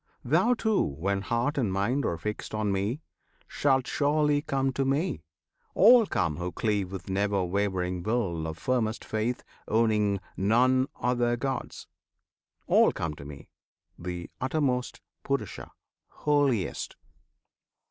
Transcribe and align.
Thou 0.25 0.55
too, 0.55 0.81
when 0.81 1.21
heart 1.21 1.59
and 1.59 1.71
mind 1.71 2.05
are 2.07 2.17
fixed 2.17 2.55
on 2.55 2.71
Me, 2.71 3.01
Shalt 3.47 3.85
surely 3.85 4.41
come 4.41 4.73
to 4.73 4.83
Me! 4.83 5.21
All 5.75 6.07
come 6.07 6.37
who 6.37 6.51
cleave 6.51 6.91
With 6.91 7.07
never 7.07 7.45
wavering 7.45 8.01
will 8.01 8.47
of 8.47 8.57
firmest 8.57 9.05
faith, 9.05 9.43
Owning 9.67 10.19
none 10.35 10.87
other 10.99 11.37
Gods: 11.37 11.85
all 12.65 12.91
come 12.91 13.13
to 13.13 13.25
Me, 13.25 13.47
The 13.99 14.31
Uttermost, 14.41 15.01
Purusha, 15.21 15.69
Holiest! 16.07 16.95